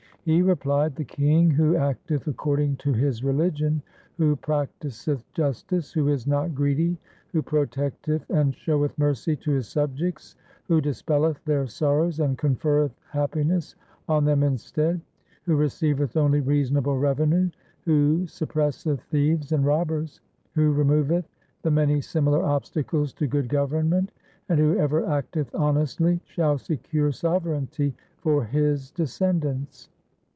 He 0.23 0.43
replied,' 0.43 0.95
The 0.97 1.03
king 1.03 1.49
who 1.49 1.75
acteth 1.75 2.27
according 2.27 2.75
to 2.75 2.93
his 2.93 3.23
religion, 3.23 3.81
who 4.19 4.35
practiseth 4.35 5.23
justice, 5.33 5.91
who 5.91 6.09
is 6.09 6.27
not 6.27 6.53
greedy, 6.53 6.99
who 7.31 7.41
protecteth 7.41 8.29
and 8.29 8.53
showeth 8.53 8.95
mercy 8.99 9.35
to 9.37 9.49
his 9.53 9.67
subjects, 9.67 10.35
who 10.67 10.79
dispelleth 10.79 11.43
their 11.45 11.65
sorrows 11.65 12.19
and 12.19 12.37
conferreth 12.37 12.91
happiness 13.09 13.73
on 14.07 14.23
them 14.23 14.43
instead, 14.43 15.01
who 15.47 15.55
receiveth 15.55 16.15
only 16.15 16.39
reasonable 16.39 16.99
revenue, 16.99 17.49
who 17.85 18.27
suppresseth 18.27 18.99
thieves 19.09 19.51
and 19.51 19.65
robbers, 19.65 20.21
who 20.53 20.71
removeth 20.71 21.27
the 21.63 21.71
many 21.71 21.99
similar 21.99 22.43
obstacles 22.43 23.11
to 23.13 23.25
good 23.25 23.49
government, 23.49 24.11
and 24.49 24.59
who 24.59 24.77
ever 24.77 25.01
acteth 25.07 25.49
honestly, 25.55 26.21
shall 26.25 26.59
secure 26.59 27.11
sovereignty 27.11 27.95
for 28.19 28.43
his 28.45 28.91
descendants. 28.91 29.89